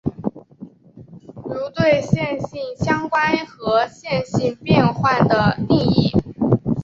[1.45, 6.11] 如对线性相关和线性变换的定义。